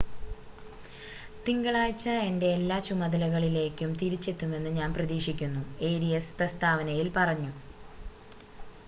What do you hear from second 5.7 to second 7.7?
Arias പ്രസ്താവനയിൽ പറഞ്ഞു